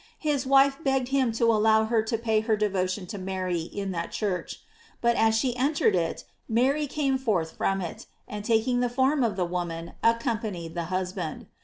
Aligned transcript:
His 0.17 0.47
wife 0.47 0.79
begged 0.83 1.09
him 1.09 1.31
to 1.33 1.45
allow 1.45 1.85
her 1.85 2.01
to 2.01 2.17
pay 2.17 2.39
her 2.39 2.57
devotion 2.57 3.05
to 3.05 3.19
Mary 3.19 3.59
in 3.59 3.91
that 3.91 4.11
church; 4.11 4.61
but 4.99 5.15
as 5.15 5.35
she 5.35 5.55
entered 5.55 5.93
it, 5.93 6.23
Mary 6.49 6.87
came 6.87 7.19
forth 7.19 7.55
from 7.55 7.81
it, 7.81 8.07
and 8.27 8.43
taking 8.43 8.79
the 8.79 8.89
form 8.89 9.23
of 9.23 9.35
the 9.35 9.45
woman, 9.45 9.93
accompanied 10.03 10.73
the 10.73 10.85
husband. 10.85 11.45